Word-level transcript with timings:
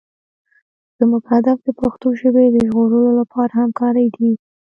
زموږ 0.97 1.23
هدف 1.33 1.57
د 1.63 1.69
پښتو 1.79 2.07
ژبې 2.21 2.45
د 2.51 2.57
ژغورلو 2.67 3.11
لپاره 3.19 3.51
همکارۍ 3.61 4.07
دي. 4.15 4.31